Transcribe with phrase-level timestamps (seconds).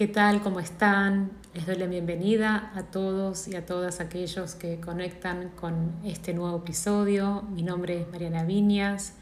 [0.00, 0.40] ¿Qué tal?
[0.40, 1.30] ¿Cómo están?
[1.52, 6.56] Les doy la bienvenida a todos y a todas aquellos que conectan con este nuevo
[6.56, 7.42] episodio.
[7.50, 9.12] Mi nombre es Mariana Viñas,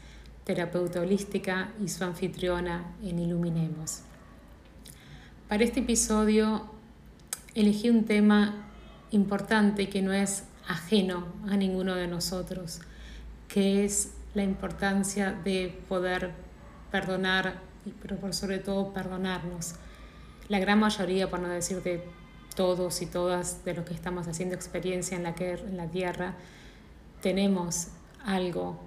[0.45, 4.03] terapeuta holística y su anfitriona en Iluminemos.
[5.49, 6.71] Para este episodio
[7.55, 8.69] elegí un tema
[9.11, 12.79] importante que no es ajeno a ninguno de nosotros,
[13.49, 16.31] que es la importancia de poder
[16.89, 17.55] perdonar,
[18.01, 19.75] pero por sobre todo perdonarnos
[20.49, 22.03] la gran mayoría, por no decir de
[22.55, 26.33] todos y todas de los que estamos haciendo experiencia en la, en la Tierra,
[27.21, 27.89] tenemos
[28.25, 28.79] algo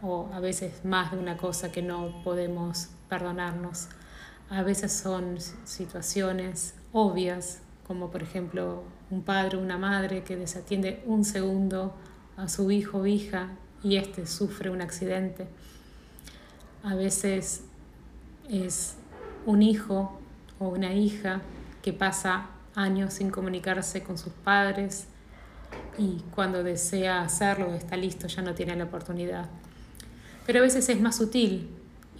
[0.00, 3.88] o a veces más de una cosa que no podemos perdonarnos.
[4.48, 11.02] A veces son situaciones obvias, como por ejemplo un padre o una madre que desatiende
[11.04, 11.94] un segundo
[12.36, 13.50] a su hijo o hija
[13.82, 15.48] y éste sufre un accidente.
[16.84, 17.64] A veces
[18.48, 18.96] es
[19.46, 20.21] un hijo
[20.62, 21.40] o una hija
[21.82, 25.06] que pasa años sin comunicarse con sus padres
[25.98, 29.48] y cuando desea hacerlo, está listo, ya no tiene la oportunidad.
[30.46, 31.70] Pero a veces es más sutil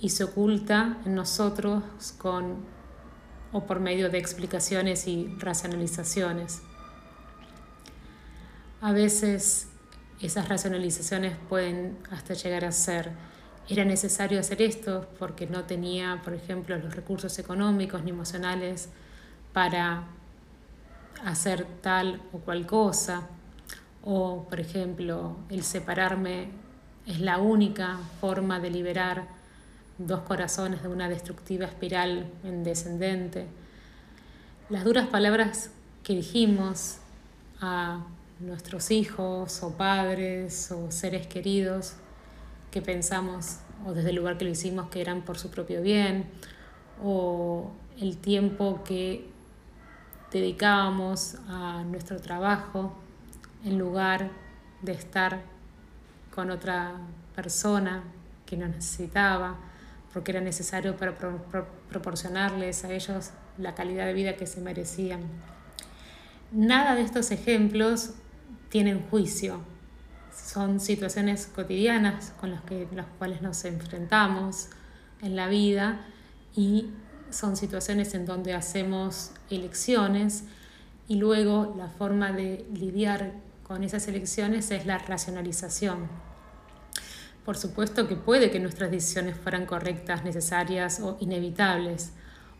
[0.01, 1.83] y se oculta en nosotros
[2.19, 2.57] con
[3.53, 6.63] o por medio de explicaciones y racionalizaciones.
[8.81, 9.69] A veces
[10.21, 13.13] esas racionalizaciones pueden hasta llegar a ser
[13.69, 18.89] era necesario hacer esto porque no tenía, por ejemplo, los recursos económicos ni emocionales
[19.53, 20.05] para
[21.25, 23.29] hacer tal o cual cosa.
[24.03, 26.49] O, por ejemplo, el separarme
[27.07, 29.29] es la única forma de liberar
[29.99, 33.47] dos corazones de una destructiva espiral en descendente.
[34.69, 35.71] Las duras palabras
[36.03, 36.99] que dijimos
[37.61, 38.05] a
[38.41, 41.95] nuestros hijos o padres o seres queridos
[42.73, 46.27] que pensamos o desde el lugar que lo hicimos que eran por su propio bien
[47.05, 47.71] o
[48.01, 49.31] el tiempo que
[50.33, 52.97] dedicábamos a nuestro trabajo
[53.65, 54.31] en lugar
[54.81, 55.43] de estar
[56.35, 56.95] con otra
[57.37, 58.03] persona
[58.47, 59.57] que nos necesitaba
[60.13, 61.15] porque era necesario para
[61.89, 65.21] proporcionarles a ellos la calidad de vida que se merecían.
[66.51, 68.11] Nada de estos ejemplos
[68.69, 69.61] tienen juicio,
[70.35, 74.69] son situaciones cotidianas con las, que, las cuales nos enfrentamos
[75.21, 76.01] en la vida
[76.55, 76.91] y
[77.31, 80.45] son situaciones en donde hacemos elecciones
[81.09, 83.33] y luego la forma de lidiar
[83.63, 86.09] con esas elecciones es la racionalización.
[87.45, 92.13] Por supuesto que puede que nuestras decisiones fueran correctas, necesarias o inevitables,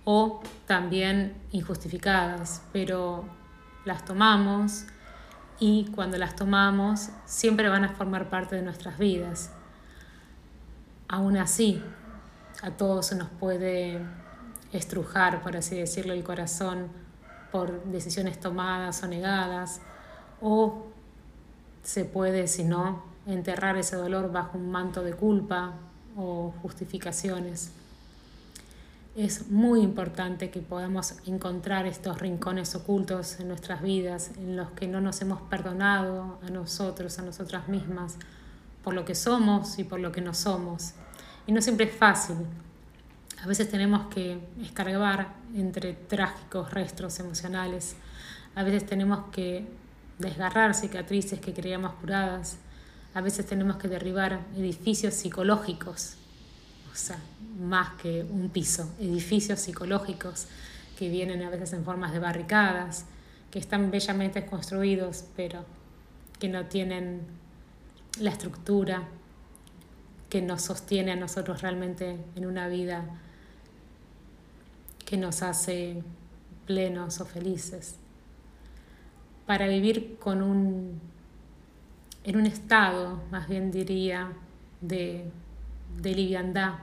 [0.05, 3.25] o también injustificadas, pero
[3.85, 4.87] las tomamos,
[5.63, 9.53] y cuando las tomamos siempre van a formar parte de nuestras vidas.
[11.07, 11.81] Aún así,
[12.63, 14.01] a todos se nos puede
[14.73, 16.89] estrujar, por así decirlo, el corazón
[17.53, 19.81] por decisiones tomadas o negadas,
[20.41, 20.87] o
[21.85, 25.75] se puede, si no, enterrar ese dolor bajo un manto de culpa
[26.17, 27.71] o justificaciones
[29.15, 34.89] es muy importante que podamos encontrar estos rincones ocultos en nuestras vidas, en los que
[34.89, 38.17] no nos hemos perdonado a nosotros, a nosotras mismas,
[38.83, 40.95] por lo que somos y por lo que no somos.
[41.47, 42.37] Y no siempre es fácil.
[43.43, 47.97] A veces tenemos que escarbar entre trágicos restos emocionales.
[48.55, 49.67] A veces tenemos que
[50.19, 52.57] desgarrar cicatrices que creíamos curadas.
[53.13, 56.17] A veces tenemos que derribar edificios psicológicos
[56.93, 57.19] o sea,
[57.59, 60.47] más que un piso, edificios psicológicos
[60.99, 63.07] que vienen a veces en formas de barricadas,
[63.51, 65.65] que están bellamente construidos, pero
[66.39, 67.23] que no tienen
[68.19, 69.09] la estructura
[70.29, 73.05] que nos sostiene a nosotros realmente en una vida
[75.05, 76.03] que nos hace
[76.67, 77.97] plenos o felices.
[79.47, 81.01] Para vivir con un,
[82.25, 84.33] en un estado, más bien diría,
[84.81, 85.31] de
[86.01, 86.75] de liviandad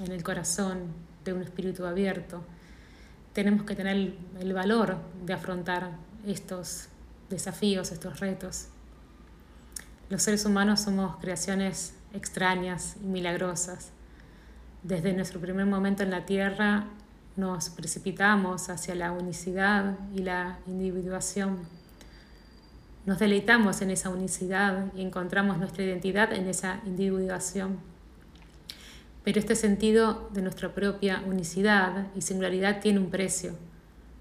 [0.00, 0.92] en el corazón,
[1.24, 2.42] de un espíritu abierto.
[3.32, 5.92] Tenemos que tener el, valor de afrontar
[6.26, 6.88] estos
[7.28, 8.68] desafíos, estos retos.
[10.08, 13.90] Los seres humanos somos creaciones extrañas y milagrosas.
[14.82, 16.86] Desde nuestro primer momento en la Tierra
[17.36, 21.58] nos precipitamos hacia la unicidad y la individuación.
[23.06, 27.89] Nos deleitamos en esa unicidad y encontramos nuestra identidad en esa individuación.
[29.24, 33.54] Pero este sentido de nuestra propia unicidad y singularidad tiene un precio,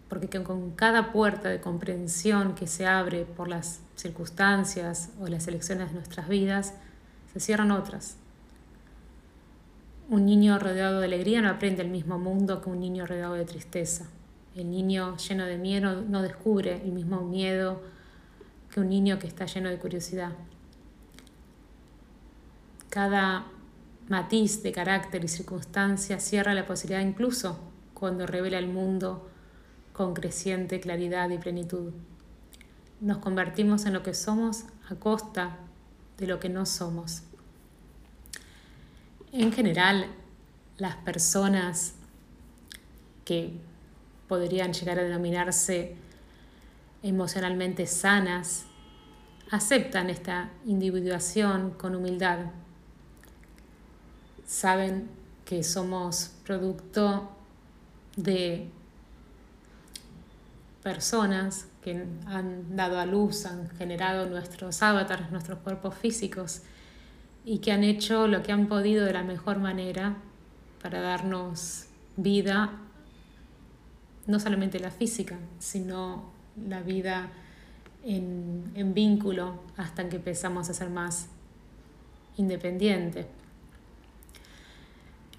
[0.09, 5.89] porque con cada puerta de comprensión que se abre por las circunstancias o las elecciones
[5.89, 6.73] de nuestras vidas,
[7.31, 8.17] se cierran otras.
[10.09, 13.45] Un niño rodeado de alegría no aprende el mismo mundo que un niño rodeado de
[13.45, 14.07] tristeza.
[14.55, 17.81] El niño lleno de miedo no descubre el mismo miedo
[18.73, 20.31] que un niño que está lleno de curiosidad.
[22.89, 23.45] Cada
[24.09, 27.59] matiz de carácter y circunstancia cierra la posibilidad incluso
[27.93, 29.29] cuando revela el mundo
[29.93, 31.93] con creciente claridad y plenitud.
[33.01, 35.57] Nos convertimos en lo que somos a costa
[36.17, 37.21] de lo que no somos.
[39.31, 40.07] En general,
[40.77, 41.93] las personas
[43.25, 43.53] que
[44.27, 45.95] podrían llegar a denominarse
[47.03, 48.65] emocionalmente sanas
[49.51, 52.39] aceptan esta individuación con humildad
[54.49, 55.07] saben
[55.45, 57.29] que somos producto
[58.15, 58.67] de
[60.81, 66.63] personas que han dado a luz, han generado nuestros avatars, nuestros cuerpos físicos
[67.45, 70.17] y que han hecho lo que han podido de la mejor manera
[70.81, 71.85] para darnos
[72.17, 72.71] vida,
[74.25, 76.31] no solamente la física, sino
[76.67, 77.29] la vida
[78.03, 81.27] en, en vínculo hasta que empezamos a ser más
[82.35, 83.27] independientes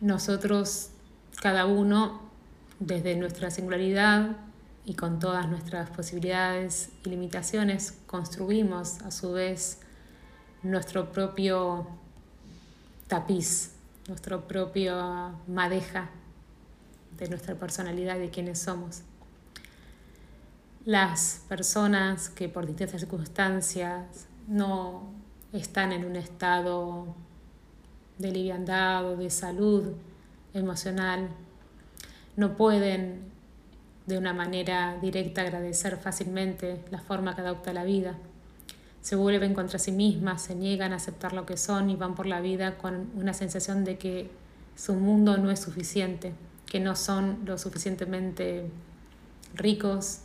[0.00, 0.90] nosotros,
[1.42, 2.22] cada uno,
[2.78, 4.36] desde nuestra singularidad
[4.84, 9.80] y con todas nuestras posibilidades y limitaciones, construimos a su vez
[10.62, 11.86] nuestro propio
[13.06, 13.72] tapiz,
[14.08, 16.10] nuestra propia madeja
[17.18, 19.02] de nuestra personalidad y de quienes somos.
[20.86, 25.12] Las personas que por distintas circunstancias no
[25.52, 27.14] están en un estado
[28.20, 29.92] de liviandad o de salud
[30.54, 31.28] emocional,
[32.36, 33.30] no pueden
[34.06, 38.16] de una manera directa agradecer fácilmente la forma que adopta la vida.
[39.00, 42.26] Se vuelven contra sí mismas, se niegan a aceptar lo que son y van por
[42.26, 44.30] la vida con una sensación de que
[44.76, 46.32] su mundo no es suficiente,
[46.66, 48.70] que no son lo suficientemente
[49.54, 50.20] ricos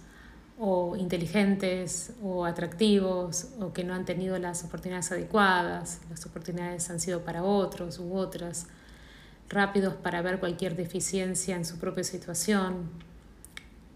[0.57, 6.99] o inteligentes o atractivos o que no han tenido las oportunidades adecuadas, las oportunidades han
[6.99, 8.67] sido para otros u otras,
[9.49, 12.89] rápidos para ver cualquier deficiencia en su propia situación,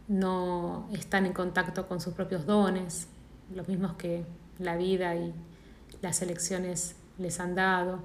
[0.08, 3.08] no están en contacto con sus propios dones,
[3.54, 4.26] los mismos que
[4.58, 5.34] la vida y
[6.02, 8.00] las elecciones les han dado.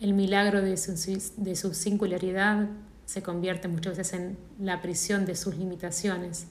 [0.00, 0.92] El milagro de su,
[1.36, 2.68] de su singularidad
[3.04, 6.46] se convierte muchas veces en la prisión de sus limitaciones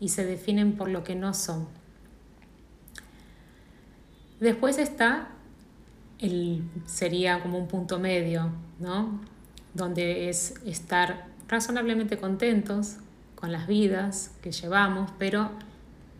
[0.00, 1.66] y se definen por lo que no son.
[4.40, 5.28] Después está
[6.18, 9.20] el, sería como un punto medio, ¿no?
[9.74, 12.96] Donde es estar razonablemente contentos
[13.34, 15.50] con las vidas que llevamos, pero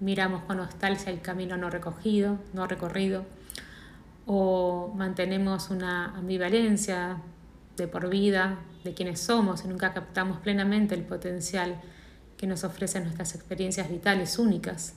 [0.00, 3.24] miramos con nostalgia el camino no recogido, no recorrido,
[4.26, 7.18] o mantenemos una ambivalencia
[7.76, 11.80] de por vida de quienes somos y nunca captamos plenamente el potencial
[12.38, 14.94] que nos ofrecen nuestras experiencias vitales únicas.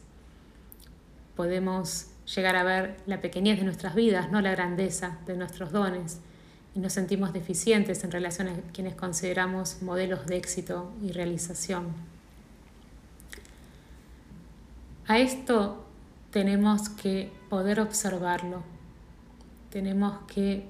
[1.36, 6.20] Podemos llegar a ver la pequeñez de nuestras vidas, no la grandeza de nuestros dones,
[6.74, 11.88] y nos sentimos deficientes en relación a quienes consideramos modelos de éxito y realización.
[15.08, 15.84] A esto
[16.30, 18.64] tenemos que poder observarlo,
[19.72, 20.66] tenemos que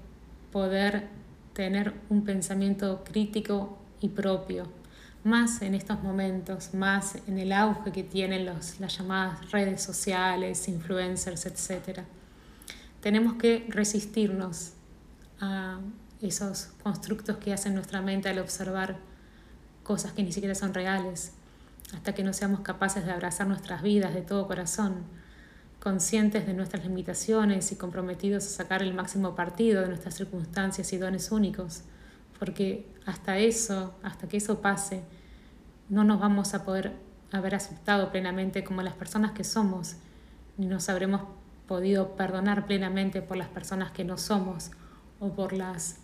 [0.51, 1.07] poder
[1.53, 4.80] tener un pensamiento crítico y propio
[5.23, 10.67] más en estos momentos, más en el auge que tienen los, las llamadas redes sociales,
[10.67, 12.01] influencers, etc.
[13.01, 14.73] Tenemos que resistirnos
[15.39, 15.79] a
[16.21, 18.97] esos constructos que hacen nuestra mente al observar
[19.83, 21.33] cosas que ni siquiera son reales,
[21.93, 25.03] hasta que no seamos capaces de abrazar nuestras vidas de todo corazón,
[25.79, 30.97] conscientes de nuestras limitaciones y comprometidos a sacar el máximo partido de nuestras circunstancias y
[30.97, 31.83] dones únicos
[32.41, 35.03] porque hasta eso, hasta que eso pase,
[35.91, 36.93] no nos vamos a poder
[37.33, 39.97] haber aceptado plenamente como las personas que somos,
[40.57, 41.23] ni nos habremos
[41.67, 44.71] podido perdonar plenamente por las personas que no somos
[45.19, 45.97] o por las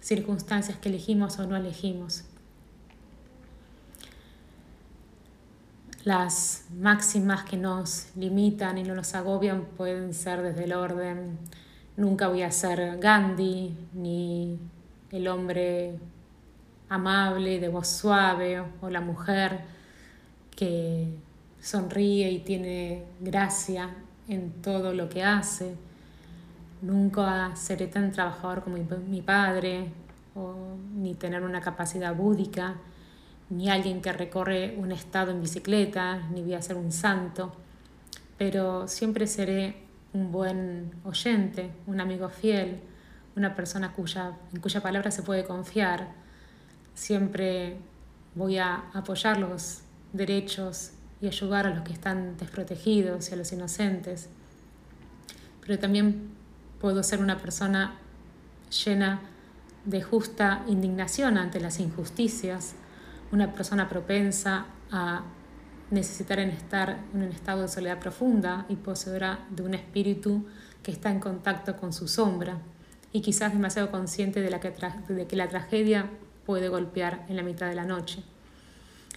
[0.00, 2.24] circunstancias que elegimos o no elegimos.
[6.02, 11.38] Las máximas que nos limitan y no nos agobian pueden ser desde el orden,
[11.96, 14.58] nunca voy a ser Gandhi, ni
[15.12, 16.00] el hombre
[16.90, 19.60] amable, de voz suave, o la mujer
[20.54, 21.08] que
[21.60, 23.88] sonríe y tiene gracia
[24.28, 25.74] en todo lo que hace.
[26.82, 28.76] Nunca seré tan trabajador como
[29.08, 29.90] mi padre,
[30.34, 32.76] o, ni tener una capacidad búdica,
[33.48, 37.52] ni alguien que recorre un estado en bicicleta, ni voy a ser un santo,
[38.38, 39.76] pero siempre seré
[40.12, 42.80] un buen oyente, un amigo fiel,
[43.36, 46.19] una persona cuya, en cuya palabra se puede confiar.
[47.00, 47.78] Siempre
[48.34, 49.78] voy a apoyar los
[50.12, 50.90] derechos
[51.22, 54.28] y ayudar a los que están desprotegidos y a los inocentes.
[55.62, 56.28] Pero también
[56.78, 57.94] puedo ser una persona
[58.84, 59.22] llena
[59.86, 62.74] de justa indignación ante las injusticias,
[63.32, 65.22] una persona propensa a
[65.90, 70.44] necesitar estar en un estado de soledad profunda y poseedora de un espíritu
[70.82, 72.58] que está en contacto con su sombra
[73.10, 74.70] y quizás demasiado consciente de, la que,
[75.08, 76.10] de que la tragedia
[76.50, 78.24] puede golpear en la mitad de la noche.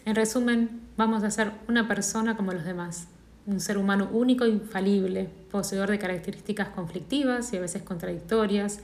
[0.06, 3.08] En resumen, vamos a ser una persona como los demás,
[3.48, 8.82] un ser humano único e infalible, poseedor de características conflictivas y a veces contradictorias,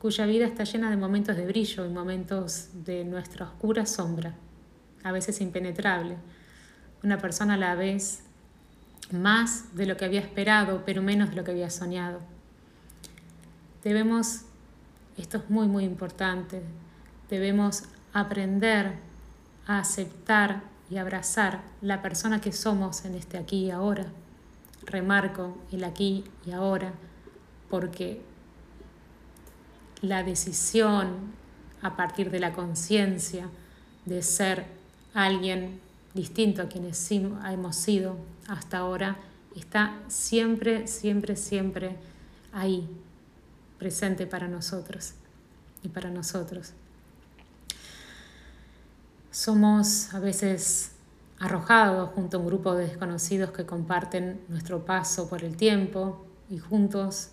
[0.00, 4.34] cuya vida está llena de momentos de brillo y momentos de nuestra oscura sombra,
[5.02, 6.16] a veces impenetrable.
[7.02, 8.22] Una persona a la vez
[9.12, 12.20] más de lo que había esperado, pero menos de lo que había soñado.
[13.82, 14.46] Debemos,
[15.18, 16.62] esto es muy, muy importante,
[17.28, 18.94] debemos aprender
[19.66, 24.06] a aceptar y abrazar la persona que somos en este aquí y ahora.
[24.86, 26.92] Remarco el aquí y ahora
[27.70, 28.20] porque
[30.02, 31.32] la decisión
[31.82, 33.48] a partir de la conciencia
[34.04, 34.66] de ser
[35.14, 35.80] alguien
[36.12, 38.16] distinto a quienes hemos sido
[38.46, 39.16] hasta ahora
[39.56, 41.96] está siempre, siempre, siempre
[42.52, 42.88] ahí,
[43.78, 45.14] presente para nosotros
[45.82, 46.72] y para nosotros.
[49.34, 50.92] Somos a veces
[51.40, 56.58] arrojados junto a un grupo de desconocidos que comparten nuestro paso por el tiempo y
[56.58, 57.30] juntos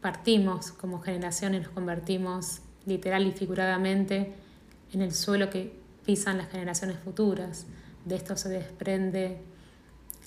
[0.00, 4.32] partimos como generación y nos convertimos literal y figuradamente
[4.94, 7.66] en el suelo que pisan las generaciones futuras.
[8.06, 9.42] De esto se desprende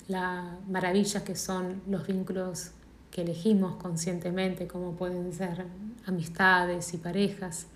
[0.06, 2.70] la maravilla que son los vínculos
[3.10, 5.66] que elegimos conscientemente, como pueden ser
[6.06, 7.66] amistades y parejas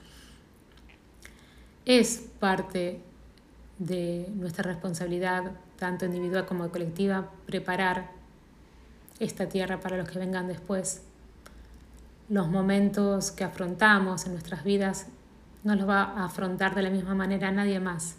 [1.85, 3.01] es parte
[3.79, 8.11] de nuestra responsabilidad, tanto individual como colectiva, preparar
[9.19, 11.03] esta tierra para los que vengan después.
[12.29, 15.07] Los momentos que afrontamos en nuestras vidas
[15.65, 18.17] no los va a afrontar de la misma manera nadie más.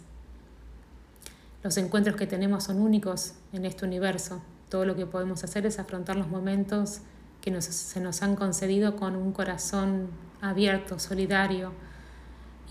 [1.62, 4.42] Los encuentros que tenemos son únicos en este universo.
[4.68, 7.00] Todo lo que podemos hacer es afrontar los momentos
[7.40, 10.08] que se nos han concedido con un corazón
[10.40, 11.72] abierto, solidario,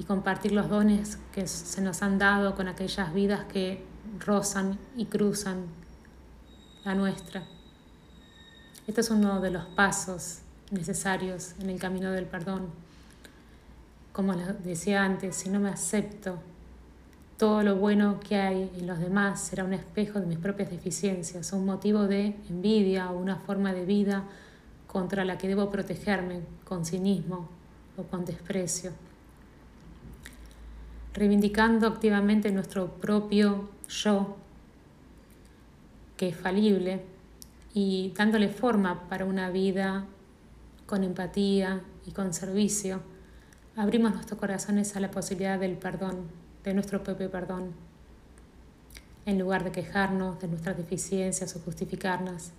[0.01, 3.83] y compartir los dones que se nos han dado con aquellas vidas que
[4.19, 5.65] rozan y cruzan
[6.83, 7.43] la nuestra.
[8.87, 10.39] Este es uno de los pasos
[10.71, 12.69] necesarios en el camino del perdón.
[14.11, 16.39] Como les decía antes, si no me acepto,
[17.37, 21.53] todo lo bueno que hay en los demás será un espejo de mis propias deficiencias,
[21.53, 24.23] un motivo de envidia o una forma de vida
[24.87, 27.47] contra la que debo protegerme con cinismo
[27.97, 28.93] o con desprecio
[31.13, 34.37] reivindicando activamente nuestro propio yo,
[36.17, 37.03] que es falible,
[37.73, 40.05] y dándole forma para una vida
[40.85, 43.01] con empatía y con servicio,
[43.75, 46.27] abrimos nuestros corazones a la posibilidad del perdón,
[46.63, 47.71] de nuestro propio perdón.
[49.25, 52.51] En lugar de quejarnos de nuestras deficiencias o justificarlas,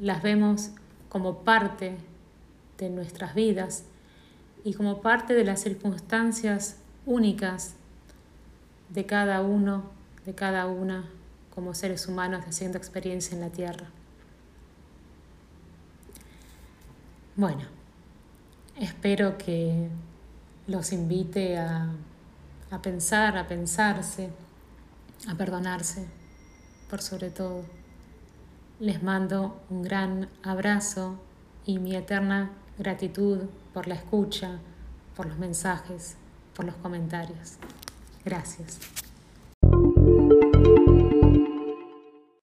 [0.00, 0.70] las vemos
[1.08, 1.96] como parte
[2.78, 3.84] de nuestras vidas
[4.64, 7.76] y como parte de las circunstancias únicas
[8.88, 9.90] de cada uno,
[10.24, 11.08] de cada una,
[11.54, 13.86] como seres humanos haciendo experiencia en la Tierra.
[17.36, 17.62] Bueno,
[18.78, 19.88] espero que
[20.66, 21.88] los invite a,
[22.70, 24.30] a pensar, a pensarse,
[25.28, 26.06] a perdonarse,
[26.88, 27.64] por sobre todo.
[28.80, 31.18] Les mando un gran abrazo
[31.64, 34.58] y mi eterna gratitud por la escucha,
[35.16, 36.16] por los mensajes,
[36.54, 37.58] por los comentarios.
[38.24, 39.03] Gracias.